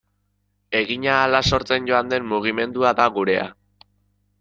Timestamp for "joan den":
1.93-2.29